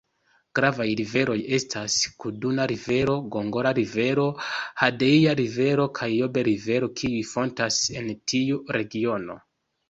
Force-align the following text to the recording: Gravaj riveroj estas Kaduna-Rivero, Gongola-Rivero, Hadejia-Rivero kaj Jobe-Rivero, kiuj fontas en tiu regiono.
Gravaj 0.59 0.85
riveroj 0.99 1.33
estas 1.57 1.97
Kaduna-Rivero, 2.23 3.17
Gongola-Rivero, 3.35 4.23
Hadejia-Rivero 4.79 5.87
kaj 6.01 6.09
Jobe-Rivero, 6.15 6.91
kiuj 7.03 7.21
fontas 7.35 7.79
en 8.01 8.11
tiu 8.33 8.59
regiono. 8.79 9.39